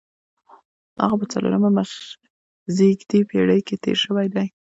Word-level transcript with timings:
هغه 1.03 1.15
په 1.21 1.25
څلورمه 1.33 1.69
مخزېږدي 1.77 3.19
پېړۍ 3.29 3.59
کې 3.67 3.75
تېر 3.83 3.97
شوی 4.05 4.27
دی. 4.35 4.47